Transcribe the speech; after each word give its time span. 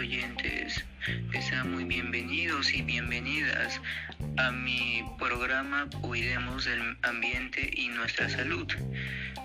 oyentes, 0.00 0.82
sean 1.46 1.72
muy 1.72 1.84
bienvenidos 1.84 2.72
y 2.72 2.80
bienvenidas 2.80 3.82
a 4.38 4.50
mi 4.50 5.04
programa 5.18 5.90
Cuidemos 6.00 6.66
el 6.66 6.96
Ambiente 7.02 7.70
y 7.74 7.88
Nuestra 7.88 8.30
Salud. 8.30 8.66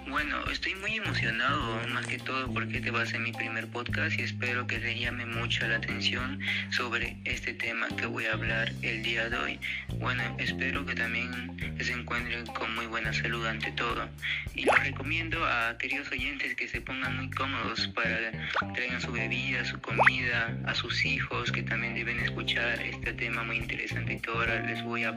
Bueno, 0.07 0.45
estoy 0.51 0.75
muy 0.75 0.95
emocionado, 0.97 1.87
más 1.89 2.05
que 2.05 2.19
todo 2.19 2.53
porque 2.53 2.79
te 2.79 2.91
va 2.91 3.01
a 3.01 3.05
ser 3.07 3.21
mi 3.21 3.31
primer 3.31 3.67
podcast 3.67 4.19
y 4.19 4.21
espero 4.21 4.67
que 4.67 4.77
le 4.77 4.99
llame 4.99 5.25
mucho 5.25 5.67
la 5.67 5.77
atención 5.77 6.39
sobre 6.69 7.17
este 7.25 7.53
tema 7.53 7.87
que 7.97 8.05
voy 8.05 8.25
a 8.25 8.33
hablar 8.33 8.71
el 8.83 9.01
día 9.01 9.29
de 9.29 9.37
hoy. 9.37 9.59
Bueno, 9.95 10.21
espero 10.37 10.85
que 10.85 10.93
también 10.93 11.57
se 11.79 11.91
encuentren 11.91 12.45
con 12.45 12.75
muy 12.75 12.85
buena 12.85 13.13
salud 13.13 13.47
ante 13.47 13.71
todo. 13.71 14.07
Y 14.53 14.65
les 14.65 14.79
recomiendo 14.83 15.43
a 15.43 15.75
queridos 15.79 16.11
oyentes 16.11 16.55
que 16.55 16.67
se 16.67 16.81
pongan 16.81 17.17
muy 17.17 17.29
cómodos 17.31 17.87
para 17.87 18.31
traigan 18.75 19.01
su 19.01 19.11
bebida, 19.11 19.65
su 19.65 19.81
comida, 19.81 20.55
a 20.65 20.75
sus 20.75 21.03
hijos 21.03 21.51
que 21.51 21.63
también 21.63 21.95
deben 21.95 22.19
escuchar 22.19 22.79
este 22.79 23.13
tema 23.13 23.43
muy 23.43 23.57
interesante 23.57 24.21
que 24.21 24.29
ahora 24.29 24.61
les 24.67 24.83
voy 24.83 25.03
a, 25.03 25.15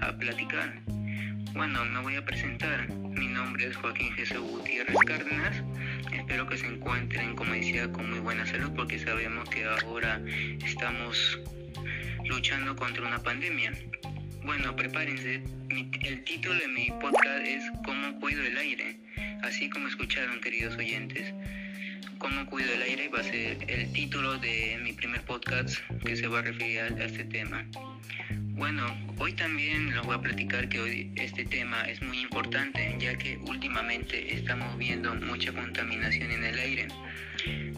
a 0.00 0.12
platicar. 0.18 0.97
Bueno, 1.54 1.84
me 1.84 2.00
voy 2.00 2.16
a 2.16 2.24
presentar. 2.24 2.88
Mi 2.88 3.26
nombre 3.26 3.66
es 3.66 3.76
Joaquín 3.76 4.12
Jesús 4.12 4.38
Gutiérrez 4.38 4.96
Cárdenas. 5.06 5.62
Espero 6.12 6.46
que 6.48 6.56
se 6.56 6.66
encuentren, 6.66 7.34
como 7.34 7.52
decía, 7.52 7.90
con 7.92 8.10
muy 8.10 8.20
buena 8.20 8.46
salud 8.46 8.70
porque 8.76 8.98
sabemos 8.98 9.48
que 9.50 9.64
ahora 9.64 10.20
estamos 10.64 11.38
luchando 12.24 12.76
contra 12.76 13.06
una 13.06 13.18
pandemia. 13.18 13.72
Bueno, 14.44 14.74
prepárense. 14.76 15.42
el 15.70 16.24
título 16.24 16.54
de 16.54 16.68
mi 16.68 16.90
podcast 17.00 17.44
es 17.44 17.64
¿Cómo 17.84 18.18
cuido 18.20 18.42
el 18.42 18.56
aire? 18.56 18.98
Así 19.42 19.68
como 19.70 19.88
escucharon, 19.88 20.40
queridos 20.40 20.76
oyentes. 20.76 21.34
¿Cómo 22.18 22.46
cuido 22.46 22.72
el 22.74 22.82
aire? 22.82 23.08
va 23.08 23.20
a 23.20 23.22
ser 23.22 23.58
el 23.68 23.92
título 23.92 24.38
de 24.38 24.78
mi 24.82 24.92
primer 24.92 25.22
podcast 25.22 25.78
que 26.04 26.16
se 26.16 26.26
va 26.26 26.40
a 26.40 26.42
referir 26.42 26.80
a 26.80 27.04
este 27.04 27.24
tema. 27.24 27.64
Bueno, 28.58 28.84
hoy 29.18 29.34
también 29.34 29.94
les 29.94 30.02
voy 30.02 30.16
a 30.16 30.20
platicar 30.20 30.68
que 30.68 30.80
hoy 30.80 31.12
este 31.14 31.44
tema 31.44 31.82
es 31.82 32.02
muy 32.02 32.22
importante, 32.22 32.96
ya 32.98 33.16
que 33.16 33.38
últimamente 33.46 34.34
estamos 34.34 34.76
viendo 34.76 35.14
mucha 35.14 35.52
contaminación 35.52 36.32
en 36.32 36.42
el 36.42 36.58
aire, 36.58 36.88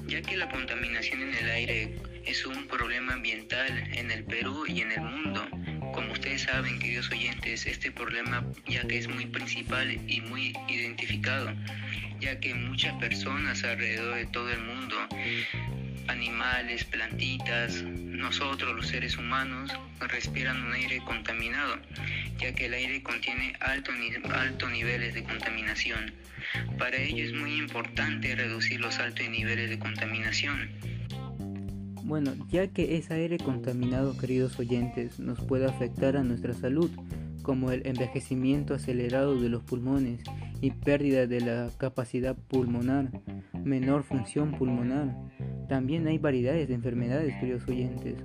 ya 0.06 0.22
que 0.22 0.38
la 0.38 0.48
contaminación 0.48 1.20
en 1.20 1.34
el 1.34 1.50
aire 1.50 1.94
es 2.24 2.46
un 2.46 2.66
problema 2.66 3.12
ambiental 3.12 3.68
en 3.92 4.10
el 4.10 4.24
Perú 4.24 4.64
y 4.66 4.80
en 4.80 4.92
el 4.92 5.02
mundo. 5.02 5.46
Como 5.92 6.12
ustedes 6.14 6.42
saben, 6.42 6.78
queridos 6.78 7.10
oyentes, 7.10 7.66
este 7.66 7.92
problema 7.92 8.42
ya 8.66 8.80
que 8.88 8.96
es 8.96 9.06
muy 9.06 9.26
principal 9.26 9.92
y 10.08 10.22
muy 10.22 10.54
identificado, 10.66 11.52
ya 12.20 12.40
que 12.40 12.54
muchas 12.54 12.94
personas 12.94 13.62
alrededor 13.64 14.14
de 14.14 14.24
todo 14.24 14.50
el 14.50 14.62
mundo 14.62 14.96
animales, 16.10 16.84
plantitas, 16.84 17.82
nosotros 17.82 18.74
los 18.74 18.88
seres 18.88 19.16
humanos 19.16 19.70
respiran 20.00 20.62
un 20.62 20.72
aire 20.74 21.00
contaminado, 21.04 21.76
ya 22.38 22.52
que 22.54 22.66
el 22.66 22.74
aire 22.74 23.02
contiene 23.02 23.54
altos 23.60 23.94
alto 24.32 24.68
niveles 24.68 25.14
de 25.14 25.24
contaminación. 25.24 26.12
Para 26.78 26.96
ello 26.96 27.24
es 27.24 27.32
muy 27.32 27.56
importante 27.56 28.34
reducir 28.34 28.80
los 28.80 28.98
altos 28.98 29.28
niveles 29.28 29.70
de 29.70 29.78
contaminación. 29.78 30.70
Bueno, 32.02 32.34
ya 32.50 32.66
que 32.66 32.96
ese 32.96 33.14
aire 33.14 33.38
contaminado, 33.38 34.18
queridos 34.18 34.58
oyentes, 34.58 35.20
nos 35.20 35.38
puede 35.40 35.66
afectar 35.66 36.16
a 36.16 36.24
nuestra 36.24 36.54
salud, 36.54 36.90
como 37.42 37.70
el 37.70 37.86
envejecimiento 37.86 38.74
acelerado 38.74 39.40
de 39.40 39.48
los 39.48 39.62
pulmones 39.62 40.22
y 40.60 40.70
pérdida 40.72 41.26
de 41.26 41.40
la 41.40 41.70
capacidad 41.78 42.36
pulmonar, 42.36 43.10
menor 43.64 44.02
función 44.02 44.52
pulmonar. 44.52 45.16
También 45.68 46.06
hay 46.06 46.18
variedades 46.18 46.68
de 46.68 46.74
enfermedades, 46.74 47.34
queridos 47.38 47.66
oyentes, 47.68 48.16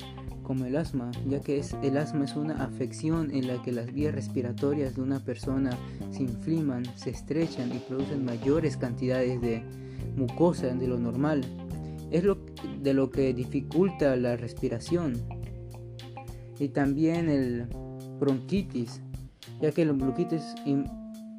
como 0.44 0.66
el 0.66 0.78
asma, 0.78 1.12
ya 1.28 1.42
que 1.42 1.62
el 1.84 1.98
asma 1.98 2.26
es 2.26 2.36
una 2.36 2.64
afección 2.64 3.32
en 3.32 3.48
la 3.48 3.62
que 3.62 3.72
las 3.72 3.92
vías 3.94 4.14
respiratorias 4.14 4.96
de 4.96 5.02
una 5.02 5.20
persona 5.20 5.72
se 6.12 6.24
inflaman, 6.24 6.86
se 6.96 7.10
estrechan 7.10 7.74
y 7.74 7.80
producen 7.80 8.24
mayores 8.24 8.78
cantidades 8.78 9.42
de 9.42 9.64
mucosa 10.16 10.68
de 10.68 10.88
lo 10.88 10.98
normal. 10.98 11.42
Es 12.12 12.24
lo, 12.24 12.38
de 12.82 12.94
lo 12.94 13.10
que 13.10 13.34
dificulta 13.34 14.16
la 14.16 14.38
respiración. 14.38 15.16
Y 16.60 16.70
también 16.70 17.28
el 17.28 17.68
bronquitis, 18.20 19.02
ya 19.62 19.72
que 19.72 19.84
el 19.84 19.94
bronquitis 19.94 20.56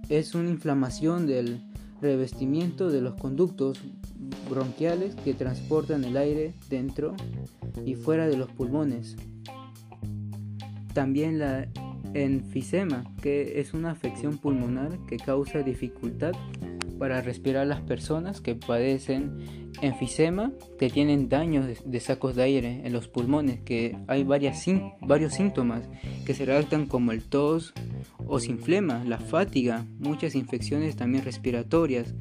es 0.08 0.34
una 0.34 0.50
inflamación 0.50 1.26
del 1.26 1.60
revestimiento 2.00 2.90
de 2.90 3.00
los 3.00 3.14
conductos 3.14 3.80
bronquiales 4.48 5.14
que 5.16 5.34
transportan 5.34 6.04
el 6.04 6.16
aire 6.16 6.54
dentro 6.68 7.14
y 7.84 7.94
fuera 7.94 8.26
de 8.26 8.36
los 8.36 8.50
pulmones. 8.50 9.16
También 10.92 11.38
la 11.38 11.68
enfisema, 12.14 13.04
que 13.20 13.60
es 13.60 13.74
una 13.74 13.90
afección 13.90 14.38
pulmonar 14.38 14.98
que 15.06 15.16
causa 15.16 15.58
dificultad 15.60 16.32
para 16.98 17.20
respirar 17.20 17.66
las 17.66 17.80
personas 17.80 18.40
que 18.40 18.54
padecen 18.54 19.70
enfisema, 19.82 20.52
que 20.78 20.90
tienen 20.90 21.28
daños 21.28 21.66
de, 21.84 22.00
sacos 22.00 22.34
de 22.34 22.42
aire 22.42 22.80
en 22.84 22.92
los 22.92 23.08
pulmones, 23.08 23.60
que 23.60 23.96
hay 24.06 24.24
varias, 24.24 24.64
varios 25.00 25.34
síntomas 25.34 25.88
que 26.24 26.34
se 26.34 26.44
redactan 26.44 26.86
como 26.86 27.12
el 27.12 27.24
tos 27.24 27.74
o 28.26 28.40
se 28.40 28.50
inflema, 28.50 29.04
la 29.04 29.18
fatiga, 29.18 29.84
muchas 29.98 30.34
infecciones 30.34 30.96
también 30.96 31.24
respiratorias, 31.24 32.14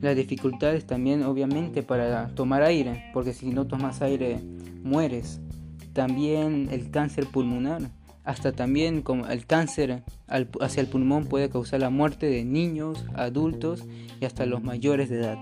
las 0.00 0.16
dificultades 0.16 0.86
también 0.86 1.22
obviamente 1.22 1.82
para 1.82 2.28
tomar 2.34 2.62
aire, 2.62 3.10
porque 3.12 3.32
si 3.32 3.46
no 3.46 3.66
tomas 3.66 4.02
aire 4.02 4.40
mueres. 4.82 5.40
También 5.92 6.68
el 6.70 6.90
cáncer 6.90 7.26
pulmonar, 7.26 7.90
hasta 8.26 8.52
también 8.52 9.02
como 9.02 9.26
el 9.28 9.46
cáncer 9.46 10.02
hacia 10.26 10.80
el 10.80 10.88
pulmón 10.88 11.26
puede 11.26 11.48
causar 11.48 11.80
la 11.80 11.90
muerte 11.90 12.26
de 12.26 12.44
niños, 12.44 13.06
adultos 13.14 13.84
y 14.20 14.24
hasta 14.24 14.44
los 14.46 14.62
mayores 14.62 15.08
de 15.08 15.20
edad. 15.20 15.38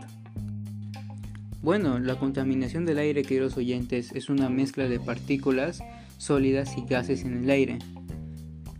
Bueno, 1.62 1.98
la 1.98 2.16
contaminación 2.16 2.84
del 2.84 2.98
aire, 2.98 3.22
queridos 3.22 3.56
oyentes, 3.56 4.12
es 4.12 4.28
una 4.28 4.50
mezcla 4.50 4.86
de 4.86 5.00
partículas 5.00 5.82
sólidas 6.18 6.76
y 6.76 6.84
gases 6.84 7.24
en 7.24 7.42
el 7.42 7.50
aire. 7.50 7.78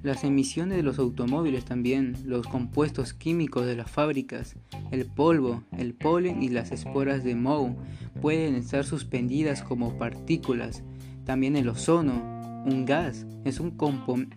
Las 0.03 0.23
emisiones 0.23 0.77
de 0.77 0.83
los 0.83 0.99
automóviles 0.99 1.65
también, 1.65 2.15
los 2.27 2.47
compuestos 2.47 3.15
químicos 3.15 3.65
de 3.65 3.75
las 3.75 3.91
fábricas, 3.91 4.57
el 4.91 5.07
polvo, 5.07 5.65
el 5.79 5.95
polen 5.95 6.43
y 6.43 6.51
las 6.51 6.73
esporas 6.73 7.25
de 7.25 7.35
moho 7.35 7.75
pueden 8.21 8.55
estar 8.55 8.85
suspendidas 8.85 9.63
como 9.63 9.97
partículas. 9.97 10.83
También 11.25 11.57
el 11.57 11.71
ozono, 11.71 12.34
un 12.65 12.85
gas, 12.85 13.27
es 13.45 13.61
un, 13.61 13.75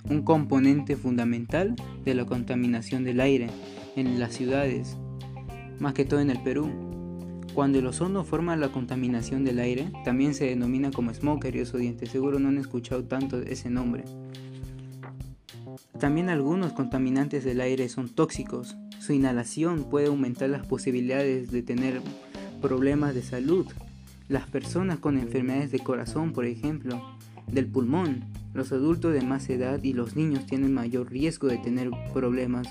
un 0.10 0.22
componente 0.24 0.96
fundamental 0.96 1.76
de 2.04 2.14
la 2.14 2.26
contaminación 2.26 3.04
del 3.04 3.20
aire 3.20 3.50
en 3.96 4.20
las 4.20 4.34
ciudades, 4.34 4.98
más 5.80 5.94
que 5.94 6.06
todo 6.06 6.20
en 6.20 6.30
el 6.30 6.42
Perú. 6.42 6.70
Cuando 7.54 7.80
el 7.80 7.88
ozono 7.88 8.24
forma 8.24 8.56
la 8.56 8.70
contaminación 8.70 9.44
del 9.44 9.60
aire, 9.60 9.92
también 10.06 10.36
se 10.36 10.46
denomina 10.46 10.92
como 10.92 11.12
smog, 11.14 11.40
oyentes. 11.74 12.10
Seguro 12.10 12.38
no 12.38 12.50
han 12.50 12.58
escuchado 12.60 13.04
tanto 13.06 13.42
ese 13.42 13.70
nombre. 13.70 14.04
También 16.00 16.30
algunos 16.30 16.74
contaminantes 16.74 17.44
del 17.44 17.62
aire 17.62 17.90
son 17.90 18.10
tóxicos. 18.10 18.78
Su 19.00 19.14
inhalación 19.14 19.86
puede 19.90 20.08
aumentar 20.08 20.50
las 20.50 20.68
posibilidades 20.68 21.50
de 21.50 21.64
tener 21.64 22.02
problemas 22.62 23.16
de 23.16 23.24
salud. 23.24 23.66
Las 24.30 24.48
personas 24.48 25.00
con 25.00 25.18
enfermedades 25.18 25.72
de 25.72 25.80
corazón, 25.80 26.34
por 26.34 26.46
ejemplo, 26.46 27.02
del 27.48 27.68
pulmón, 27.68 28.26
los 28.54 28.72
adultos 28.72 29.14
de 29.14 29.22
más 29.22 29.50
edad 29.50 29.84
y 29.84 29.94
los 29.94 30.16
niños 30.16 30.46
tienen 30.46 30.74
mayor 30.74 31.12
riesgo 31.12 31.48
de 31.48 31.58
tener 31.58 31.90
problemas 32.14 32.68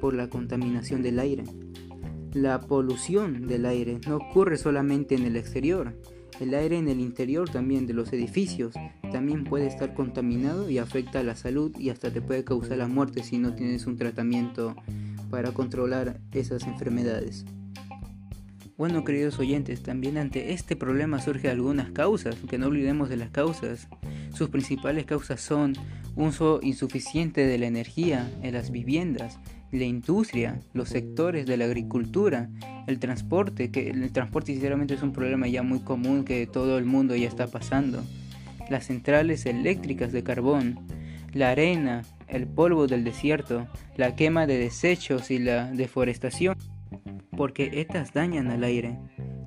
por 0.00 0.14
la 0.14 0.28
contaminación 0.28 1.02
del 1.02 1.18
aire. 1.18 1.44
La 2.32 2.60
polución 2.60 3.46
del 3.46 3.66
aire 3.66 4.00
no 4.06 4.16
ocurre 4.16 4.56
solamente 4.56 5.14
en 5.14 5.24
el 5.24 5.36
exterior, 5.36 5.94
el 6.40 6.54
aire 6.54 6.78
en 6.78 6.88
el 6.88 7.00
interior 7.00 7.50
también 7.50 7.86
de 7.86 7.92
los 7.92 8.14
edificios 8.14 8.72
también 9.12 9.44
puede 9.44 9.66
estar 9.66 9.92
contaminado 9.92 10.70
y 10.70 10.78
afecta 10.78 11.20
a 11.20 11.22
la 11.22 11.36
salud 11.36 11.76
y 11.78 11.90
hasta 11.90 12.10
te 12.10 12.22
puede 12.22 12.44
causar 12.44 12.78
la 12.78 12.88
muerte 12.88 13.22
si 13.22 13.36
no 13.36 13.54
tienes 13.54 13.86
un 13.86 13.96
tratamiento 13.96 14.74
para 15.30 15.52
controlar 15.52 16.18
esas 16.32 16.66
enfermedades. 16.66 17.44
Bueno, 18.78 19.04
queridos 19.04 19.38
oyentes, 19.38 19.82
también 19.82 20.16
ante 20.16 20.54
este 20.54 20.76
problema 20.76 21.20
surgen 21.20 21.50
algunas 21.50 21.90
causas, 21.90 22.36
que 22.48 22.56
no 22.56 22.68
olvidemos 22.68 23.10
de 23.10 23.18
las 23.18 23.28
causas. 23.28 23.88
Sus 24.40 24.48
principales 24.48 25.04
causas 25.04 25.38
son 25.38 25.74
uso 26.16 26.60
insuficiente 26.62 27.46
de 27.46 27.58
la 27.58 27.66
energía 27.66 28.26
en 28.42 28.54
las 28.54 28.70
viviendas, 28.70 29.38
la 29.70 29.84
industria, 29.84 30.58
los 30.72 30.88
sectores 30.88 31.44
de 31.44 31.58
la 31.58 31.66
agricultura, 31.66 32.48
el 32.86 32.98
transporte, 32.98 33.70
que 33.70 33.90
el 33.90 34.10
transporte 34.12 34.52
sinceramente 34.52 34.94
es 34.94 35.02
un 35.02 35.12
problema 35.12 35.46
ya 35.46 35.62
muy 35.62 35.80
común 35.80 36.24
que 36.24 36.46
todo 36.46 36.78
el 36.78 36.86
mundo 36.86 37.14
ya 37.14 37.28
está 37.28 37.48
pasando, 37.48 38.02
las 38.70 38.86
centrales 38.86 39.44
eléctricas 39.44 40.10
de 40.10 40.22
carbón, 40.22 40.86
la 41.34 41.50
arena, 41.50 42.00
el 42.26 42.46
polvo 42.46 42.86
del 42.86 43.04
desierto, 43.04 43.68
la 43.98 44.16
quema 44.16 44.46
de 44.46 44.56
desechos 44.56 45.30
y 45.30 45.38
la 45.38 45.70
deforestación, 45.70 46.56
porque 47.36 47.72
estas 47.74 48.14
dañan 48.14 48.50
al 48.50 48.64
aire. 48.64 48.96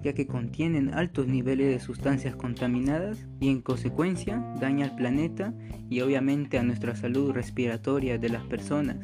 Ya 0.03 0.13
que 0.13 0.27
contienen 0.27 0.93
altos 0.93 1.27
niveles 1.27 1.67
de 1.67 1.79
sustancias 1.79 2.35
contaminadas 2.35 3.25
y 3.39 3.49
en 3.49 3.61
consecuencia 3.61 4.43
daña 4.59 4.85
al 4.85 4.95
planeta 4.95 5.53
y 5.89 6.01
obviamente 6.01 6.57
a 6.57 6.63
nuestra 6.63 6.95
salud 6.95 7.31
respiratoria 7.31 8.17
de 8.17 8.29
las 8.29 8.43
personas. 8.43 8.97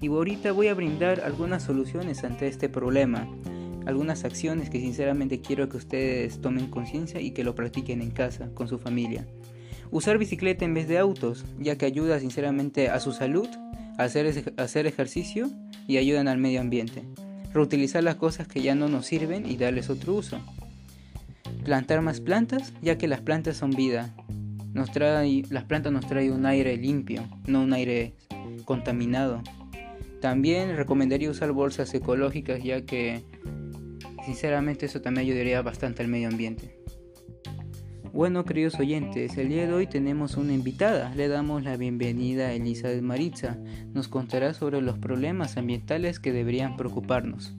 Y 0.00 0.08
ahorita 0.08 0.52
voy 0.52 0.66
a 0.66 0.74
brindar 0.74 1.20
algunas 1.20 1.62
soluciones 1.62 2.24
ante 2.24 2.48
este 2.48 2.68
problema, 2.68 3.28
algunas 3.86 4.24
acciones 4.24 4.70
que 4.70 4.80
sinceramente 4.80 5.40
quiero 5.40 5.68
que 5.68 5.76
ustedes 5.76 6.40
tomen 6.40 6.66
conciencia 6.66 7.20
y 7.20 7.30
que 7.30 7.44
lo 7.44 7.54
practiquen 7.54 8.02
en 8.02 8.10
casa 8.10 8.50
con 8.54 8.68
su 8.68 8.78
familia. 8.78 9.26
Usar 9.90 10.18
bicicleta 10.18 10.64
en 10.64 10.74
vez 10.74 10.88
de 10.88 10.98
autos, 10.98 11.44
ya 11.60 11.78
que 11.78 11.86
ayuda 11.86 12.18
sinceramente 12.18 12.88
a 12.88 12.98
su 12.98 13.12
salud, 13.12 13.48
a 13.96 14.02
hacer, 14.02 14.52
hacer 14.56 14.86
ejercicio 14.86 15.48
y 15.86 15.98
ayudan 15.98 16.26
al 16.26 16.38
medio 16.38 16.60
ambiente. 16.60 17.04
Reutilizar 17.54 18.02
las 18.02 18.16
cosas 18.16 18.48
que 18.48 18.60
ya 18.62 18.74
no 18.74 18.88
nos 18.88 19.06
sirven 19.06 19.48
y 19.48 19.56
darles 19.56 19.88
otro 19.88 20.14
uso. 20.14 20.40
Plantar 21.64 22.02
más 22.02 22.20
plantas, 22.20 22.74
ya 22.82 22.98
que 22.98 23.08
las 23.08 23.20
plantas 23.20 23.56
son 23.56 23.70
vida. 23.70 24.12
Nos 24.72 24.90
trae, 24.90 25.44
las 25.50 25.64
plantas 25.64 25.92
nos 25.92 26.06
traen 26.06 26.32
un 26.32 26.46
aire 26.46 26.76
limpio, 26.76 27.22
no 27.46 27.62
un 27.62 27.72
aire 27.72 28.14
contaminado. 28.64 29.40
También 30.20 30.76
recomendaría 30.76 31.30
usar 31.30 31.52
bolsas 31.52 31.94
ecológicas, 31.94 32.62
ya 32.62 32.82
que 32.82 33.22
sinceramente 34.26 34.86
eso 34.86 35.00
también 35.00 35.28
ayudaría 35.28 35.62
bastante 35.62 36.02
al 36.02 36.08
medio 36.08 36.28
ambiente. 36.28 36.83
Bueno, 38.14 38.44
queridos 38.44 38.78
oyentes, 38.78 39.36
el 39.38 39.48
día 39.48 39.66
de 39.66 39.72
hoy 39.72 39.88
tenemos 39.88 40.36
una 40.36 40.52
invitada. 40.52 41.12
Le 41.16 41.26
damos 41.26 41.64
la 41.64 41.76
bienvenida 41.76 42.46
a 42.46 42.52
Elizabeth 42.52 43.02
Maritza. 43.02 43.58
Nos 43.92 44.06
contará 44.06 44.54
sobre 44.54 44.80
los 44.80 44.98
problemas 44.98 45.56
ambientales 45.56 46.20
que 46.20 46.32
deberían 46.32 46.76
preocuparnos. 46.76 47.56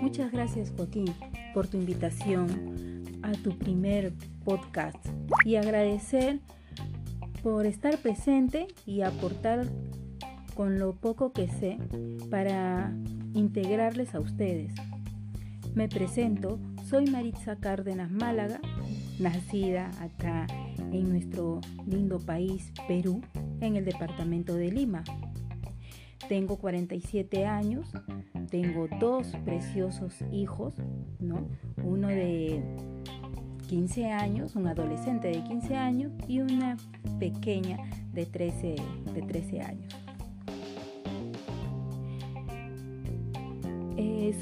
Muchas 0.00 0.30
gracias, 0.30 0.72
Joaquín, 0.76 1.12
por 1.52 1.66
tu 1.66 1.78
invitación 1.78 3.18
a 3.22 3.32
tu 3.32 3.58
primer 3.58 4.12
podcast 4.44 5.04
y 5.44 5.56
agradecer 5.56 6.38
por 7.42 7.66
estar 7.66 7.98
presente 7.98 8.68
y 8.86 9.02
aportar 9.02 9.66
con 10.54 10.78
lo 10.78 10.94
poco 10.94 11.32
que 11.32 11.48
sé 11.48 11.76
para 12.30 12.94
integrarles 13.34 14.14
a 14.14 14.20
ustedes. 14.20 14.74
Me 15.74 15.88
presento, 15.88 16.60
soy 16.84 17.06
Maritza 17.06 17.56
Cárdenas 17.56 18.12
Málaga, 18.12 18.60
nacida 19.20 19.90
acá 20.00 20.46
en 20.92 21.08
nuestro 21.08 21.60
lindo 21.86 22.18
país, 22.18 22.72
Perú, 22.86 23.20
en 23.60 23.76
el 23.76 23.84
departamento 23.84 24.54
de 24.54 24.70
Lima. 24.70 25.04
Tengo 26.28 26.56
47 26.56 27.46
años, 27.46 27.90
tengo 28.50 28.88
dos 29.00 29.28
preciosos 29.44 30.14
hijos, 30.32 30.74
¿no? 31.20 31.48
Uno 31.82 32.08
de 32.08 32.62
15 33.68 34.10
años, 34.10 34.56
un 34.56 34.66
adolescente 34.66 35.28
de 35.28 35.42
15 35.44 35.76
años 35.76 36.12
y 36.26 36.40
una 36.40 36.76
pequeña 37.18 37.78
de 38.12 38.26
13, 38.26 38.76
de 39.14 39.22
13 39.22 39.60
años. 39.60 39.94
Eh, 43.96 44.34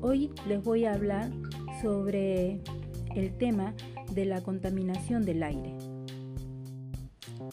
hoy 0.00 0.30
les 0.46 0.62
voy 0.62 0.84
a 0.84 0.94
hablar 0.94 1.30
sobre 1.80 2.60
el 3.14 3.36
tema 3.36 3.74
de 4.12 4.24
la 4.24 4.42
contaminación 4.42 5.24
del 5.24 5.42
aire. 5.42 5.76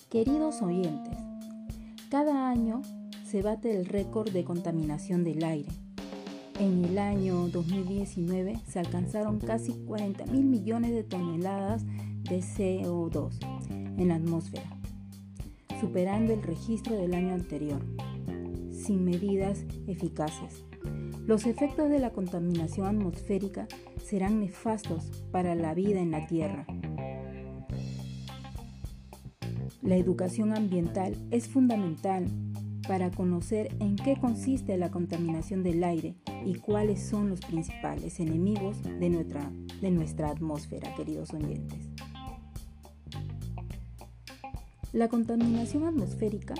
Queridos 0.09 0.61
oyentes, 0.61 1.17
cada 2.09 2.49
año 2.49 2.81
se 3.25 3.41
bate 3.41 3.75
el 3.75 3.85
récord 3.85 4.31
de 4.31 4.43
contaminación 4.43 5.23
del 5.23 5.43
aire. 5.43 5.69
En 6.59 6.83
el 6.83 6.97
año 6.97 7.47
2019 7.47 8.57
se 8.67 8.79
alcanzaron 8.79 9.39
casi 9.39 9.73
40 9.85 10.25
mil 10.25 10.45
millones 10.45 10.91
de 10.91 11.03
toneladas 11.03 11.85
de 11.85 12.39
CO2 12.39 13.37
en 13.69 14.07
la 14.09 14.15
atmósfera, 14.15 14.69
superando 15.79 16.33
el 16.33 16.43
registro 16.43 16.95
del 16.95 17.13
año 17.13 17.33
anterior, 17.33 17.81
sin 18.71 19.05
medidas 19.05 19.63
eficaces. 19.87 20.68
Los 21.29 21.45
efectos 21.45 21.91
de 21.91 21.99
la 21.99 22.09
contaminación 22.09 22.87
atmosférica 22.87 23.67
serán 24.03 24.39
nefastos 24.39 25.11
para 25.31 25.53
la 25.53 25.75
vida 25.75 25.99
en 25.99 26.09
la 26.09 26.25
Tierra. 26.25 26.65
La 29.83 29.95
educación 29.95 30.57
ambiental 30.57 31.15
es 31.29 31.47
fundamental 31.47 32.25
para 32.87 33.11
conocer 33.11 33.75
en 33.79 33.95
qué 33.95 34.17
consiste 34.19 34.75
la 34.77 34.89
contaminación 34.89 35.61
del 35.61 35.83
aire 35.83 36.15
y 36.47 36.55
cuáles 36.55 37.07
son 37.07 37.29
los 37.29 37.41
principales 37.41 38.19
enemigos 38.19 38.81
de 38.81 39.11
nuestra, 39.11 39.51
de 39.81 39.91
nuestra 39.91 40.31
atmósfera, 40.31 40.95
queridos 40.95 41.31
oyentes. 41.31 41.89
La 44.93 45.09
contaminación 45.09 45.85
atmosférica 45.85 46.55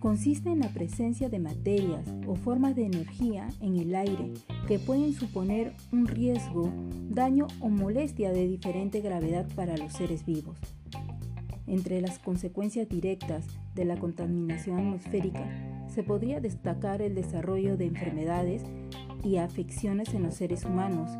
consiste 0.00 0.50
en 0.50 0.60
la 0.60 0.70
presencia 0.70 1.28
de 1.28 1.38
materias 1.38 2.08
o 2.26 2.34
formas 2.34 2.74
de 2.74 2.86
energía 2.86 3.48
en 3.60 3.76
el 3.76 3.94
aire 3.94 4.32
que 4.66 4.78
pueden 4.78 5.12
suponer 5.12 5.74
un 5.92 6.06
riesgo, 6.06 6.72
daño 7.10 7.46
o 7.60 7.68
molestia 7.68 8.32
de 8.32 8.48
diferente 8.48 9.00
gravedad 9.02 9.46
para 9.54 9.76
los 9.76 9.92
seres 9.92 10.24
vivos. 10.24 10.58
Entre 11.66 12.00
las 12.00 12.18
consecuencias 12.18 12.88
directas 12.88 13.44
de 13.74 13.84
la 13.84 13.98
contaminación 13.98 14.78
atmosférica 14.78 15.46
se 15.86 16.02
podría 16.02 16.40
destacar 16.40 17.02
el 17.02 17.14
desarrollo 17.14 17.76
de 17.76 17.84
enfermedades 17.84 18.62
y 19.22 19.36
afecciones 19.36 20.14
en 20.14 20.22
los 20.22 20.34
seres 20.34 20.64
humanos 20.64 21.10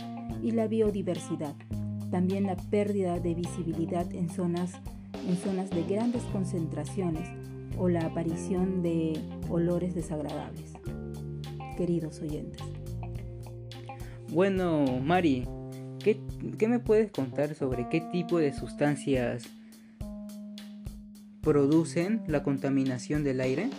y 0.43 0.53
la 0.53 0.67
biodiversidad, 0.67 1.55
también 2.11 2.45
la 2.45 2.57
pérdida 2.57 3.21
de 3.21 3.35
visibilidad 3.35 4.11
en 4.15 4.31
zonas, 4.31 4.73
de 5.71 5.85
grandes 5.85 6.23
concentraciones 6.33 7.29
o 7.81 7.89
la 7.89 8.01
aparición 8.01 8.83
de 8.83 9.19
olores 9.49 9.95
desagradables. 9.95 10.75
Queridos 11.79 12.21
oyentes. 12.21 12.63
Bueno, 14.31 14.85
Mari, 15.03 15.49
¿qué, 15.99 16.21
¿qué, 16.59 16.69
me 16.69 16.79
puedes 16.79 17.11
contar 17.11 17.55
sobre 17.55 17.89
qué 17.89 18.03
tipo 18.13 18.39
de 18.39 18.53
sustancias 18.53 19.45
producen 21.41 22.23
la 22.27 22.43
contaminación 22.43 23.25
del 23.25 23.41
aire? 23.41 23.71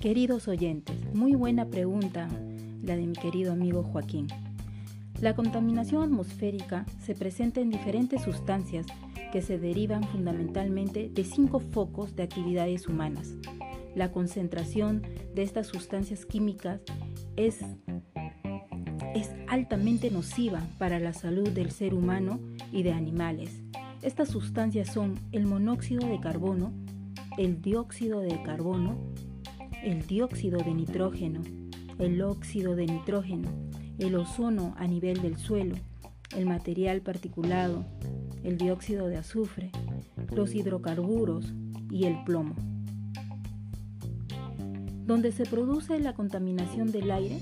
Queridos 0.00 0.46
oyentes, 0.46 0.96
muy 1.12 1.34
buena 1.34 1.66
pregunta 1.66 2.28
la 2.84 2.96
de 2.96 3.04
mi 3.04 3.14
querido 3.14 3.52
amigo 3.52 3.82
Joaquín. 3.82 4.28
La 5.20 5.34
contaminación 5.34 6.04
atmosférica 6.04 6.86
se 7.04 7.16
presenta 7.16 7.60
en 7.60 7.70
diferentes 7.70 8.22
sustancias 8.22 8.86
que 9.32 9.42
se 9.42 9.58
derivan 9.58 10.04
fundamentalmente 10.04 11.08
de 11.08 11.24
cinco 11.24 11.60
focos 11.60 12.16
de 12.16 12.22
actividades 12.22 12.88
humanas. 12.88 13.34
La 13.94 14.12
concentración 14.12 15.02
de 15.34 15.42
estas 15.42 15.66
sustancias 15.66 16.24
químicas 16.24 16.80
es, 17.36 17.60
es 19.14 19.30
altamente 19.48 20.10
nociva 20.10 20.62
para 20.78 20.98
la 20.98 21.12
salud 21.12 21.48
del 21.48 21.70
ser 21.70 21.94
humano 21.94 22.40
y 22.72 22.82
de 22.82 22.92
animales. 22.92 23.62
Estas 24.02 24.28
sustancias 24.28 24.92
son 24.92 25.18
el 25.32 25.46
monóxido 25.46 26.06
de 26.06 26.20
carbono, 26.20 26.72
el 27.36 27.60
dióxido 27.60 28.20
de 28.20 28.40
carbono, 28.42 28.96
el 29.82 30.06
dióxido 30.06 30.58
de 30.58 30.74
nitrógeno, 30.74 31.40
el 31.98 32.22
óxido 32.22 32.76
de 32.76 32.86
nitrógeno, 32.86 33.48
el 33.98 34.14
ozono 34.14 34.74
a 34.76 34.86
nivel 34.86 35.20
del 35.20 35.36
suelo, 35.36 35.74
el 36.36 36.46
material 36.46 37.00
particulado, 37.00 37.84
el 38.44 38.58
dióxido 38.58 39.08
de 39.08 39.16
azufre, 39.16 39.70
los 40.30 40.54
hidrocarburos 40.54 41.52
y 41.90 42.04
el 42.04 42.22
plomo. 42.24 42.54
Donde 45.06 45.32
se 45.32 45.44
produce 45.44 45.98
la 46.00 46.14
contaminación 46.14 46.92
del 46.92 47.10
aire, 47.10 47.40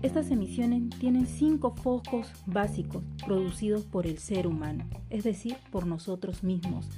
estas 0.00 0.30
emisiones 0.30 0.90
tienen 1.00 1.26
cinco 1.26 1.74
focos 1.74 2.32
básicos 2.46 3.02
producidos 3.26 3.82
por 3.84 4.06
el 4.06 4.18
ser 4.18 4.46
humano, 4.46 4.84
es 5.10 5.24
decir, 5.24 5.56
por 5.72 5.88
nosotros 5.88 6.44
mismos. 6.44 6.88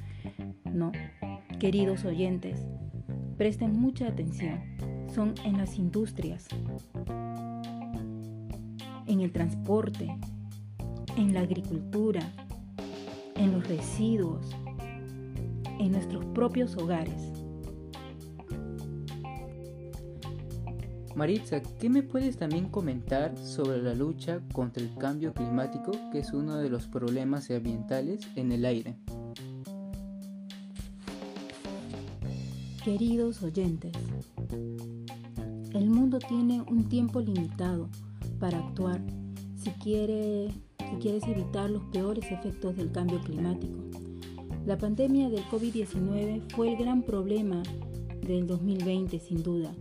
No, 0.65 0.93
queridos 1.59 2.05
oyentes, 2.05 2.61
presten 3.39 3.73
mucha 3.81 4.07
atención. 4.07 4.61
Son 5.15 5.35
en 5.45 5.57
las 5.57 5.79
industrias, 5.79 6.47
en 9.07 9.21
el 9.21 9.33
transporte, 9.33 10.15
en 11.17 11.35
la 11.35 11.41
agricultura, 11.41 12.23
en 13.37 13.53
los 13.53 13.67
residuos, 13.67 14.47
en 15.79 15.93
nuestros 15.93 16.25
propios 16.27 16.77
hogares. 16.77 17.33
Maritza, 21.15 21.61
¿qué 21.79 21.91
me 21.91 22.03
puedes 22.03 22.37
también 22.37 22.69
comentar 22.69 23.37
sobre 23.37 23.83
la 23.83 23.95
lucha 23.95 24.41
contra 24.53 24.83
el 24.83 24.95
cambio 24.97 25.35
climático, 25.35 25.93
que 26.13 26.21
es 26.21 26.33
uno 26.33 26.57
de 26.57 26.71
los 26.71 26.87
problemas 26.87 27.51
ambientales 27.51 28.27
en 28.37 28.53
el 28.53 28.65
aire? 28.65 28.97
Queridos 32.85 33.43
oyentes, 33.43 33.93
El 35.75 35.91
mundo 35.91 36.19
tiene 36.19 36.63
un 36.63 36.89
tiempo 36.89 37.21
limitado 37.21 37.89
para 38.39 38.59
actuar 38.59 39.01
si, 39.57 39.71
quiere, 39.73 40.51
si 40.91 40.97
quieres 40.97 41.23
evitar 41.29 41.71
los 41.71 41.83
peores 41.85 42.25
efectos 42.31 42.77
del 42.77 42.91
cambio 42.91 43.21
climático. 43.21 43.79
La 44.67 44.77
pandemia 44.77 45.31
del 45.31 45.45
COVID-19 45.45 46.53
fue 46.55 46.73
el 46.73 46.77
gran 46.77 47.03
problema 47.03 47.63
del 48.27 48.47
2020 48.47 49.19
sin 49.19 49.43
duda, 49.43 49.73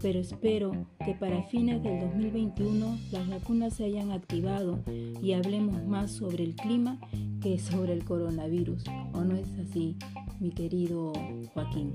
pero 0.00 0.20
espero 0.20 0.72
que 1.04 1.14
para 1.14 1.42
fines 1.44 1.82
del 1.82 2.00
2021 2.00 2.98
las 3.10 3.28
vacunas 3.28 3.74
se 3.74 3.84
hayan 3.84 4.12
activado 4.12 4.78
y 5.20 5.32
hablemos 5.32 5.84
más 5.84 6.12
sobre 6.12 6.44
el 6.44 6.54
clima 6.54 7.00
que 7.42 7.58
sobre 7.58 7.94
el 7.94 8.04
coronavirus. 8.04 8.84
¿O 9.12 9.24
no 9.24 9.36
es 9.36 9.48
así, 9.58 9.96
mi 10.38 10.50
querido 10.50 11.12
Joaquín? 11.52 11.94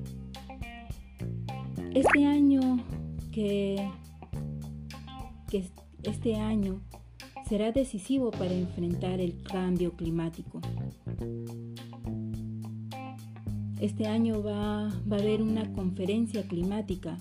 Este 1.94 2.26
año 2.26 2.84
que, 3.32 3.90
este 6.04 6.36
año 6.36 6.82
será 7.48 7.72
decisivo 7.72 8.32
para 8.32 8.54
enfrentar 8.54 9.20
el 9.20 9.42
cambio 9.44 9.94
climático. 9.94 10.62
Este 13.80 14.08
año 14.08 14.42
va, 14.42 14.88
a 14.88 14.92
haber 15.12 15.42
una 15.42 15.72
conferencia 15.74 16.44
climática 16.44 17.18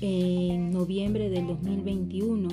en 0.00 0.70
noviembre 0.70 1.30
del 1.30 1.46
2021 1.46 2.48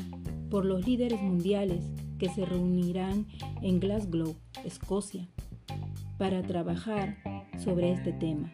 por 0.49 0.65
los 0.65 0.85
líderes 0.85 1.21
mundiales 1.21 1.83
que 2.17 2.29
se 2.29 2.45
reunirán 2.45 3.27
en 3.61 3.79
Glasgow, 3.79 4.35
Escocia, 4.65 5.27
para 6.17 6.41
trabajar 6.41 7.17
sobre 7.57 7.91
este 7.91 8.11
tema 8.11 8.51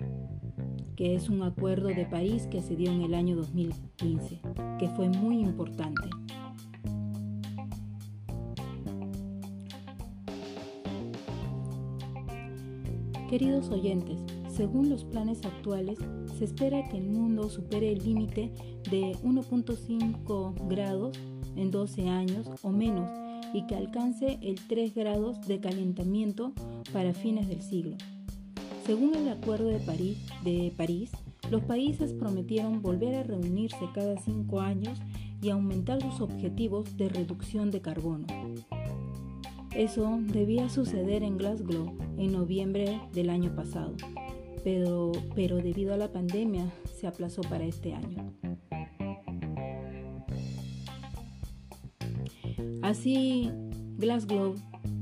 que 0.96 1.16
es 1.16 1.30
un 1.30 1.44
acuerdo 1.44 1.90
de 1.90 2.06
París 2.06 2.48
que 2.50 2.62
se 2.62 2.76
dio 2.76 2.92
en 2.92 3.02
el 3.02 3.14
año 3.14 3.36
2015, 3.36 4.40
que 4.80 4.88
fue 4.90 5.10
muy 5.10 5.40
importante. 5.40 6.08
Queridos 13.38 13.70
oyentes, 13.70 14.18
según 14.48 14.90
los 14.90 15.04
planes 15.04 15.44
actuales, 15.44 16.00
se 16.38 16.46
espera 16.46 16.88
que 16.88 16.96
el 16.96 17.10
mundo 17.10 17.50
supere 17.50 17.92
el 17.92 18.02
límite 18.02 18.50
de 18.90 19.12
1.5 19.24 20.70
grados 20.70 21.20
en 21.58 21.70
12 21.70 22.08
años 22.08 22.50
o 22.62 22.70
menos 22.70 23.12
y 23.54 23.68
que 23.68 23.76
alcance 23.76 24.40
el 24.42 24.56
3 24.70 24.96
grados 24.96 25.46
de 25.50 25.60
calentamiento 25.60 26.54
para 26.94 27.14
fines 27.14 27.50
del 27.50 27.62
siglo. 27.62 27.98
Según 28.86 29.14
el 29.16 29.28
Acuerdo 29.28 29.68
de 29.68 29.80
París, 29.80 30.18
de 30.46 30.72
París, 30.78 31.12
los 31.52 31.62
países 31.64 32.14
prometieron 32.14 32.82
volver 32.82 33.16
a 33.16 33.24
reunirse 33.24 33.90
cada 33.94 34.16
cinco 34.22 34.62
años 34.62 34.98
y 35.42 35.50
aumentar 35.50 36.02
sus 36.02 36.22
objetivos 36.22 36.96
de 36.96 37.10
reducción 37.10 37.70
de 37.70 37.82
carbono. 37.82 38.28
Eso 39.76 40.20
debía 40.22 40.70
suceder 40.70 41.22
en 41.22 41.38
Glasgow 41.38 41.98
en 42.18 42.32
noviembre 42.32 43.02
del 43.12 43.30
año 43.30 43.54
pasado, 43.54 43.94
pero, 44.64 45.12
debido 45.36 45.94
a 45.94 45.98
la 45.98 46.14
pandemia 46.14 46.72
se 46.98 47.08
aplazó 47.08 47.42
para 47.42 47.66
este 47.66 47.94
año. 47.94 48.34
Así, 52.82 53.52
Glasgow 53.98 54.56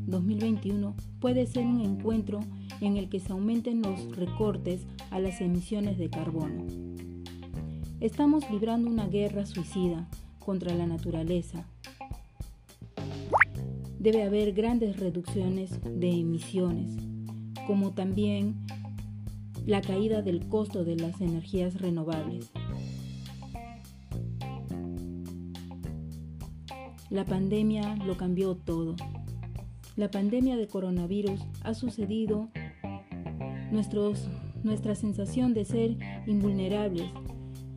2021 0.08 0.96
puede 1.20 1.46
ser 1.46 1.68
un 1.68 1.80
encuentro 1.80 2.40
en 2.82 2.98
el 2.98 3.10
que 3.10 3.20
se 3.20 3.32
aumenten 3.32 3.84
los 3.84 4.16
recortes 4.16 4.88
a 5.12 5.20
las 5.20 5.40
emisiones 5.40 6.00
de 6.00 6.10
carbono. 6.10 6.66
Estamos 8.00 8.50
librando 8.50 8.90
una 8.90 9.06
guerra 9.06 9.46
suicida 9.46 10.10
contra 10.40 10.74
la 10.74 10.88
naturaleza. 10.88 11.68
Debe 14.04 14.24
haber 14.24 14.52
grandes 14.52 15.00
reducciones 15.00 15.80
de 15.82 16.10
emisiones, 16.10 16.92
como 17.66 17.94
también 17.94 18.54
la 19.66 19.80
caída 19.80 20.22
del 20.22 20.46
costo 20.50 20.84
de 20.84 20.98
las 20.98 21.22
energías 21.22 21.80
renovables. 21.80 22.52
La 27.10 27.24
pandemia 27.24 27.96
lo 28.06 28.18
cambió 28.18 28.56
todo. 28.58 28.98
La 29.96 30.12
pandemia 30.12 30.58
de 30.58 30.68
coronavirus 30.68 31.40
ha 31.62 31.74
sucedido 31.74 32.50
nuestra 33.72 34.96
sensación 34.96 35.54
de 35.54 35.64
ser 35.64 35.98
invulnerables 36.28 37.06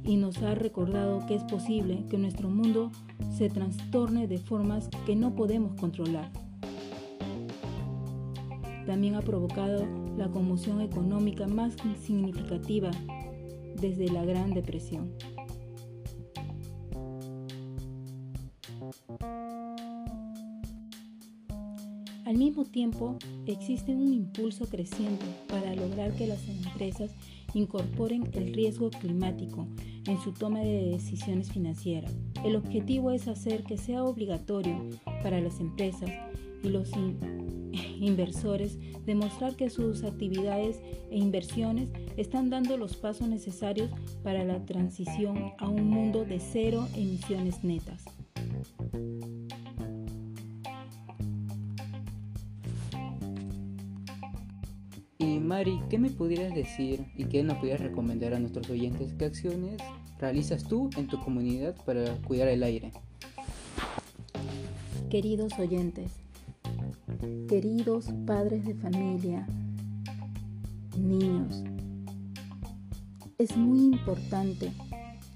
y 0.07 0.17
nos 0.17 0.41
ha 0.43 0.55
recordado 0.55 1.27
que 1.27 1.35
es 1.35 1.43
posible 1.43 2.05
que 2.09 2.17
nuestro 2.17 2.49
mundo 2.49 2.93
se 3.37 3.51
trastorne 3.51 4.29
de 4.29 4.39
formas 4.39 4.89
que 5.05 5.17
no 5.17 5.35
podemos 5.35 5.75
controlar. 5.75 6.31
También 8.87 9.17
ha 9.17 9.23
provocado 9.23 9.85
la 10.17 10.29
conmoción 10.29 10.81
económica 10.81 11.49
más 11.49 11.75
significativa 12.01 12.93
desde 13.81 14.09
la 14.09 14.25
Gran 14.25 14.55
Depresión. 14.55 15.13
Al 22.25 22.39
mismo 22.39 22.65
tiempo, 22.65 23.17
existe 23.47 23.93
un 23.93 24.13
impulso 24.13 24.67
creciente 24.67 25.25
para 25.49 25.75
lograr 25.75 26.13
que 26.13 26.27
las 26.27 26.49
empresas 26.49 27.11
incorporen 27.55 28.29
el 28.35 28.53
riesgo 28.53 28.91
climático 28.91 29.67
en 30.09 30.21
su 30.21 30.33
toma 30.33 30.61
de 30.61 30.91
decisiones 30.91 31.51
financieras. 31.51 32.15
El 32.45 32.57
objetivo 32.57 33.11
es 33.11 33.29
hacer 33.29 33.65
que 33.65 33.79
sea 33.79 34.05
obligatorio 34.05 34.81
para 35.23 35.41
las 35.41 35.61
empresas 35.61 36.11
y 36.63 36.69
los 36.69 36.91
inversores 38.01 38.79
demostrar 39.05 39.57
que 39.57 39.71
sus 39.71 40.05
actividades 40.05 40.81
e 41.11 41.19
inversiones 41.19 41.89
están 42.17 42.51
dando 42.51 42.77
los 42.77 42.97
pasos 42.97 43.29
necesarios 43.29 43.91
para 44.23 44.45
la 44.45 44.65
transición 44.65 45.53
a 45.59 45.69
un 45.69 45.89
mundo 45.89 46.25
de 46.25 46.41
cero 46.41 46.87
emisiones 46.95 47.63
netas. 47.63 48.05
Mari, 55.57 55.81
¿qué 55.89 55.97
me 55.97 56.11
pudieras 56.11 56.55
decir 56.55 57.07
y 57.17 57.25
qué 57.25 57.43
nos 57.43 57.57
pudieras 57.57 57.81
recomendar 57.81 58.35
a 58.35 58.39
nuestros 58.39 58.69
oyentes? 58.69 59.15
¿Qué 59.15 59.25
acciones 59.25 59.81
realizas 60.19 60.65
tú 60.65 60.91
en 60.99 61.07
tu 61.07 61.19
comunidad 61.19 61.75
para 61.87 62.15
cuidar 62.27 62.49
el 62.49 62.63
aire? 62.63 62.93
Queridos 65.09 65.59
oyentes, 65.59 66.13
queridos 67.49 68.11
padres 68.27 68.67
de 68.67 68.75
familia, 68.75 69.47
niños, 70.99 71.65
es 73.39 73.57
muy 73.57 73.79
importante 73.79 74.71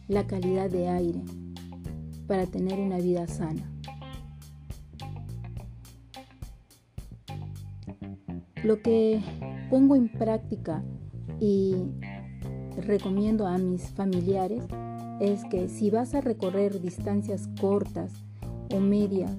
la 0.06 0.26
calidad 0.26 0.68
de 0.68 0.86
aire 0.90 1.22
para 2.26 2.44
tener 2.44 2.78
una 2.78 2.98
vida 2.98 3.26
sana. 3.26 3.72
Lo 8.62 8.82
que 8.82 9.22
pongo 9.70 9.94
en 9.94 10.08
práctica 10.08 10.82
y 11.38 11.76
recomiendo 12.76 13.46
a 13.46 13.56
mis 13.56 13.88
familiares 13.90 14.64
es 15.20 15.44
que 15.44 15.68
si 15.68 15.90
vas 15.90 16.14
a 16.14 16.20
recorrer 16.20 16.80
distancias 16.80 17.48
cortas 17.60 18.12
o 18.74 18.80
medias, 18.80 19.30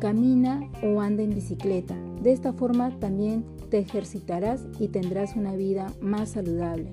camina 0.00 0.68
o 0.82 1.00
anda 1.00 1.22
en 1.22 1.30
bicicleta. 1.30 1.94
De 2.22 2.32
esta 2.32 2.52
forma 2.52 2.98
también 2.98 3.44
te 3.70 3.78
ejercitarás 3.78 4.66
y 4.80 4.88
tendrás 4.88 5.36
una 5.36 5.54
vida 5.54 5.86
más 6.00 6.30
saludable. 6.30 6.92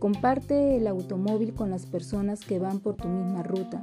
Comparte 0.00 0.76
el 0.76 0.86
automóvil 0.86 1.54
con 1.54 1.70
las 1.70 1.86
personas 1.86 2.40
que 2.40 2.58
van 2.58 2.80
por 2.80 2.96
tu 2.96 3.08
misma 3.08 3.42
ruta. 3.42 3.82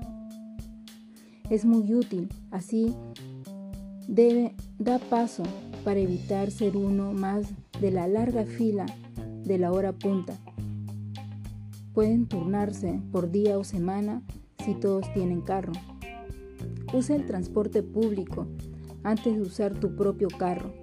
Es 1.49 1.63
muy 1.63 1.93
útil, 1.93 2.27
así 2.51 2.93
da 4.79 4.99
paso 5.09 5.43
para 5.87 6.01
evitar 6.01 6.51
ser 6.51 6.75
uno 6.75 7.13
más 7.13 7.47
de 7.79 7.91
la 7.91 8.09
larga 8.09 8.43
fila 8.43 8.85
de 9.45 9.57
la 9.57 9.71
hora 9.71 9.93
punta. 9.93 10.37
Pueden 11.93 12.25
turnarse 12.25 12.99
por 13.13 13.31
día 13.31 13.57
o 13.57 13.63
semana 13.63 14.21
si 14.65 14.73
todos 14.73 15.05
tienen 15.13 15.39
carro. 15.39 15.71
Usa 16.93 17.15
el 17.15 17.25
transporte 17.25 17.83
público 17.83 18.47
antes 19.03 19.35
de 19.35 19.41
usar 19.41 19.79
tu 19.79 19.95
propio 19.95 20.27
carro. 20.27 20.73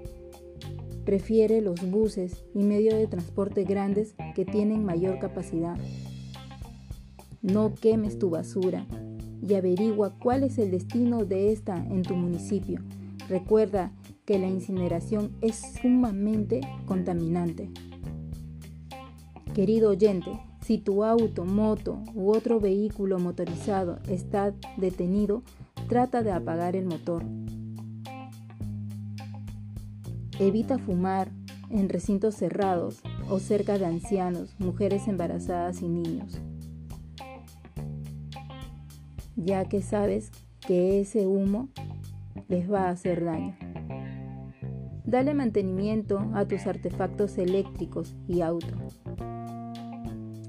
Prefiere 1.05 1.61
los 1.61 1.83
buses 1.91 2.43
y 2.55 2.63
medios 2.63 2.95
de 2.95 3.07
transporte 3.07 3.65
grandes 3.65 4.15
que 4.35 4.47
tienen 4.47 4.87
mayor 4.87 5.19
capacidad. 5.19 5.77
No 7.43 7.75
quemes 7.75 8.19
tu 8.19 8.31
basura 8.31 8.87
y 9.47 9.53
averigua 9.53 10.15
cuál 10.19 10.45
es 10.45 10.57
el 10.57 10.71
destino 10.71 11.27
de 11.27 11.53
esta 11.53 11.77
en 11.77 12.01
tu 12.01 12.17
municipio. 12.17 12.81
Recuerda 13.29 13.93
que 14.25 14.39
la 14.39 14.49
incineración 14.49 15.37
es 15.41 15.57
sumamente 15.81 16.61
contaminante. 16.87 17.71
Querido 19.55 19.91
oyente, 19.91 20.41
Si 20.65 20.79
tu 20.79 21.05
auto, 21.05 21.45
moto 21.45 22.03
u 22.15 22.31
otro 22.31 22.59
vehículo 22.59 23.19
motorizado 23.19 23.99
está 24.09 24.55
detenido, 24.79 25.43
trata 25.91 26.23
de 26.23 26.33
apagar 26.33 26.75
el 26.75 26.87
motor. 26.87 27.23
Evita 30.39 30.79
fumar 30.79 31.31
en 31.69 31.91
recintos 31.91 32.37
cerrados 32.37 33.03
o 33.29 33.41
cerca 33.41 33.77
de 33.77 33.85
ancianos, 33.85 34.55
mujeres 34.59 35.07
embarazadas 35.07 35.83
y 35.83 35.89
niños, 35.89 36.41
ya 39.37 39.67
que 39.67 39.83
sabes 39.83 40.31
que 40.67 41.03
ese 41.03 41.27
humo 41.27 41.69
les 42.49 42.73
va 42.73 42.85
a 42.85 42.91
hacer 42.91 43.23
daño. 43.23 43.55
Dale 45.15 45.33
mantenimiento 45.33 46.29
a 46.35 46.45
tus 46.45 46.67
artefactos 46.67 47.39
eléctricos 47.39 48.17
y 48.27 48.41
auto. 48.41 48.67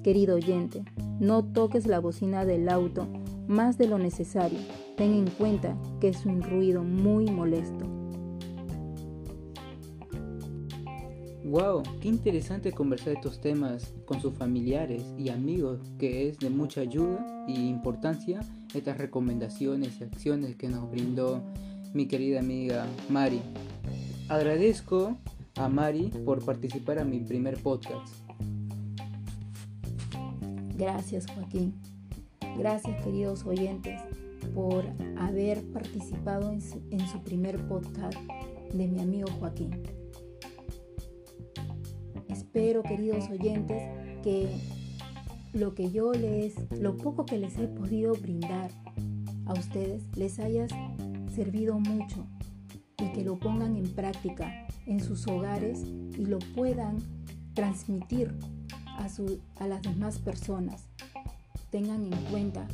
Querido 0.04 0.38
oyente, 0.38 0.84
no 1.20 1.46
toques 1.46 1.86
la 1.86 2.00
bocina 2.00 2.46
del 2.46 2.68
auto 2.70 3.08
más 3.48 3.78
de 3.78 3.88
lo 3.88 4.00
necesario. 4.00 4.58
Ten 4.98 5.14
en 5.14 5.28
cuenta 5.28 5.78
que 6.02 6.08
es 6.08 6.26
un 6.26 6.42
ruido 6.42 6.84
muy 6.84 7.26
molesto. 7.28 7.86
Wow, 11.44 11.84
qué 12.02 12.08
interesante 12.08 12.72
conversar 12.72 13.14
estos 13.14 13.40
temas 13.40 13.94
con 14.06 14.20
sus 14.20 14.34
familiares 14.34 15.04
y 15.16 15.30
amigos, 15.30 15.80
que 16.00 16.28
es 16.28 16.40
de 16.40 16.50
mucha 16.50 16.82
ayuda 16.82 17.46
y 17.48 17.70
importancia 17.70 18.40
estas 18.74 18.98
recomendaciones 18.98 20.02
y 20.02 20.06
acciones 20.06 20.56
que 20.56 20.70
nos 20.70 20.90
brindó 20.90 21.44
mi 21.94 22.08
querida 22.08 22.40
amiga 22.40 22.88
Mari. 23.10 23.42
Agradezco 24.28 25.18
a 25.56 25.70
Mari 25.70 26.12
por 26.26 26.44
participar 26.44 26.98
a 26.98 27.06
mi 27.06 27.20
primer 27.20 27.62
podcast. 27.62 28.12
Gracias 30.76 31.28
Joaquín. 31.28 31.76
Gracias 32.58 33.04
queridos 33.04 33.46
oyentes 33.46 34.02
por 34.56 34.84
haber 35.20 35.64
participado 35.72 36.52
en 36.52 36.60
su, 36.62 37.20
primer 37.24 37.68
podcast 37.68 38.18
de 38.74 38.88
mi 38.88 39.00
amigo 39.00 39.28
Joaquín. 39.40 39.84
Espero 42.28 42.82
queridos 42.82 43.30
oyentes 43.30 43.84
que 44.24 44.50
lo 45.54 45.76
que 45.76 45.92
yo 45.92 46.14
les, 46.14 46.56
lo 46.80 46.98
poco 46.98 47.28
que 47.28 47.38
les 47.38 47.60
he 47.60 47.68
podido 47.68 48.14
brindar 48.16 48.72
a 49.46 49.54
ustedes 49.54 50.02
les 50.18 50.40
haya 50.40 50.66
servido 51.30 51.80
mucho 51.80 52.26
y 53.06 53.12
que 53.14 53.24
lo 53.24 53.38
pongan 53.38 53.76
en 53.76 53.94
práctica 53.94 54.68
en 54.86 55.00
sus 55.00 55.28
hogares 55.28 55.84
y 55.84 56.26
lo 56.26 56.40
puedan 56.40 56.98
transmitir 57.54 58.34
a, 58.98 59.68
las 59.68 59.82
demás 59.82 60.20
personas. 60.20 60.88
Tengan 61.70 62.06
en 62.06 62.20
cuenta 62.32 62.68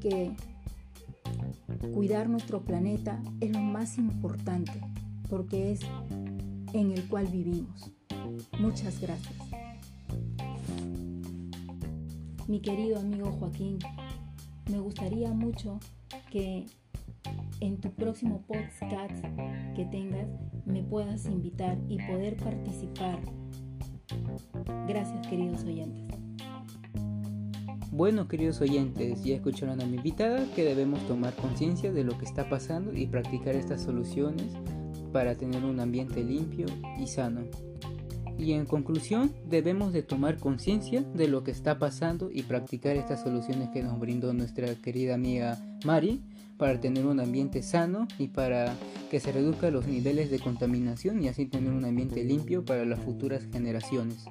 que 0.00 0.32
cuidar 1.94 2.28
nuestro 2.28 2.62
planeta 2.62 3.22
es 3.40 3.52
lo 3.52 3.60
más 3.60 3.98
importante 3.98 4.80
porque 5.28 5.72
es 5.72 5.80
en 6.72 6.92
el 6.92 7.06
cual 7.08 7.26
vivimos. 7.26 7.90
Muchas 8.58 9.00
gracias. 9.00 9.34
Mi 12.46 12.60
querido 12.60 12.98
amigo 12.98 13.30
Joaquín, 13.32 13.78
me 14.70 14.80
gustaría 14.80 15.32
mucho 15.32 15.78
que 16.30 16.66
en 17.60 17.80
tu 17.80 17.90
próximo 17.92 18.44
podcast 18.46 19.24
que 19.74 19.84
tengas 19.90 20.28
me 20.66 20.82
puedas 20.82 21.26
invitar 21.26 21.78
y 21.88 21.98
poder 22.06 22.36
participar 22.36 23.18
Gracias 24.86 25.26
queridos 25.26 25.64
oyentes. 25.64 26.18
Bueno, 27.90 28.28
queridos 28.28 28.60
oyentes, 28.60 29.24
ya 29.24 29.34
escucharon 29.34 29.80
a 29.80 29.86
mi 29.86 29.96
invitada 29.96 30.46
que 30.54 30.64
debemos 30.64 31.00
tomar 31.06 31.34
conciencia 31.34 31.92
de 31.92 32.04
lo 32.04 32.16
que 32.16 32.24
está 32.24 32.48
pasando 32.48 32.94
y 32.94 33.06
practicar 33.06 33.54
estas 33.54 33.82
soluciones 33.82 34.46
para 35.12 35.34
tener 35.34 35.64
un 35.64 35.80
ambiente 35.80 36.22
limpio 36.22 36.66
y 36.98 37.06
sano. 37.06 37.42
Y 38.38 38.52
en 38.52 38.66
conclusión, 38.66 39.32
debemos 39.46 39.92
de 39.92 40.02
tomar 40.02 40.38
conciencia 40.38 41.02
de 41.02 41.26
lo 41.26 41.42
que 41.42 41.50
está 41.50 41.78
pasando 41.78 42.30
y 42.32 42.42
practicar 42.42 42.96
estas 42.96 43.22
soluciones 43.22 43.70
que 43.70 43.82
nos 43.82 43.98
brindó 43.98 44.32
nuestra 44.32 44.74
querida 44.76 45.14
amiga 45.14 45.58
Mari 45.84 46.22
para 46.58 46.80
tener 46.80 47.06
un 47.06 47.20
ambiente 47.20 47.62
sano 47.62 48.08
y 48.18 48.28
para 48.28 48.74
que 49.10 49.20
se 49.20 49.32
reduzcan 49.32 49.72
los 49.72 49.86
niveles 49.86 50.30
de 50.30 50.40
contaminación 50.40 51.22
y 51.22 51.28
así 51.28 51.46
tener 51.46 51.72
un 51.72 51.84
ambiente 51.84 52.22
limpio 52.24 52.64
para 52.64 52.84
las 52.84 52.98
futuras 52.98 53.44
generaciones. 53.50 54.24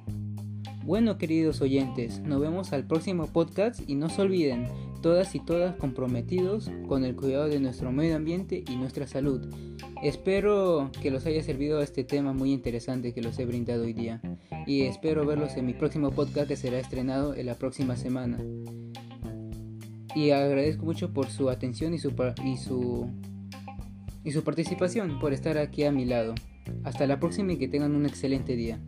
Bueno 0.84 1.18
queridos 1.18 1.60
oyentes, 1.60 2.20
nos 2.20 2.40
vemos 2.40 2.72
al 2.72 2.86
próximo 2.86 3.26
podcast 3.26 3.80
y 3.86 3.94
no 3.94 4.08
se 4.08 4.22
olviden, 4.22 4.68
todas 5.02 5.34
y 5.34 5.40
todas 5.40 5.74
comprometidos 5.76 6.70
con 6.86 7.04
el 7.04 7.16
cuidado 7.16 7.48
de 7.48 7.60
nuestro 7.60 7.92
medio 7.92 8.16
ambiente 8.16 8.64
y 8.68 8.76
nuestra 8.76 9.06
salud. 9.06 9.52
Espero 10.02 10.90
que 11.02 11.10
los 11.10 11.26
haya 11.26 11.42
servido 11.42 11.82
este 11.82 12.04
tema 12.04 12.32
muy 12.32 12.52
interesante 12.52 13.12
que 13.12 13.22
los 13.22 13.38
he 13.38 13.44
brindado 13.44 13.84
hoy 13.84 13.92
día 13.92 14.20
y 14.66 14.82
espero 14.82 15.26
verlos 15.26 15.56
en 15.56 15.66
mi 15.66 15.74
próximo 15.74 16.10
podcast 16.10 16.48
que 16.48 16.56
será 16.56 16.78
estrenado 16.78 17.34
en 17.34 17.46
la 17.46 17.56
próxima 17.56 17.96
semana 17.96 18.38
y 20.18 20.32
agradezco 20.32 20.84
mucho 20.84 21.12
por 21.12 21.28
su 21.28 21.48
atención 21.48 21.94
y 21.94 21.98
su, 21.98 22.12
y 22.44 22.56
su, 22.56 23.08
y 24.24 24.32
su 24.32 24.42
participación, 24.42 25.20
por 25.20 25.32
estar 25.32 25.58
aquí 25.58 25.84
a 25.84 25.92
mi 25.92 26.04
lado. 26.04 26.34
Hasta 26.82 27.06
la 27.06 27.20
próxima 27.20 27.52
y 27.52 27.56
que 27.56 27.68
tengan 27.68 27.94
un 27.94 28.04
excelente 28.04 28.56
día. 28.56 28.80